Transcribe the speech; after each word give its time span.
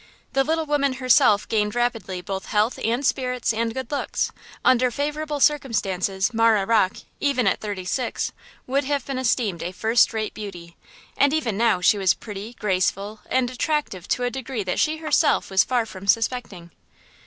The 0.33 0.43
little 0.43 0.65
woman 0.65 0.93
herself 0.93 1.47
gained 1.47 1.75
rapidly 1.75 2.21
both 2.21 2.47
health 2.47 2.79
and 2.83 3.05
spirits 3.05 3.53
and 3.53 3.71
good 3.71 3.91
looks. 3.91 4.31
Under 4.65 4.89
favorable 4.89 5.39
circumstances, 5.39 6.33
Marah 6.33 6.65
Rocke, 6.65 6.97
even 7.19 7.45
at 7.45 7.59
thirty 7.59 7.85
six, 7.85 8.31
would 8.65 8.83
have 8.85 9.05
been 9.05 9.19
esteemed 9.19 9.61
a 9.61 9.71
first 9.71 10.11
rate 10.11 10.33
beauty; 10.33 10.75
and 11.15 11.33
even 11.35 11.55
now 11.55 11.81
she 11.81 11.99
was 11.99 12.15
pretty, 12.15 12.53
graceful 12.55 13.19
and 13.29 13.51
attractive 13.51 14.07
to 14.07 14.23
a 14.23 14.31
degree 14.31 14.63
that 14.63 14.79
she 14.79 14.97
herself 14.97 15.51
was 15.51 15.63
far 15.63 15.85
from 15.85 16.07
suspecting. 16.07 16.71